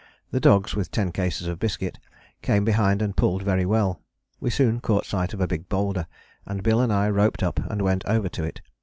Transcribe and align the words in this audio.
The 0.31 0.39
dogs, 0.39 0.75
with 0.75 0.89
ten 0.89 1.11
cases 1.11 1.45
of 1.45 1.59
biscuit, 1.59 1.99
came 2.41 2.65
behind 2.65 3.03
and 3.03 3.15
pulled 3.15 3.43
very 3.43 3.67
well. 3.67 4.01
We 4.39 4.49
soon 4.49 4.79
caught 4.79 5.05
sight 5.05 5.31
of 5.31 5.39
a 5.41 5.47
big 5.47 5.69
boulder, 5.69 6.07
and 6.43 6.63
Bill 6.63 6.81
and 6.81 6.91
I 6.91 7.07
roped 7.11 7.43
up 7.43 7.59
and 7.69 7.83
went 7.83 8.03
over 8.07 8.27
to 8.27 8.43
it. 8.43 8.61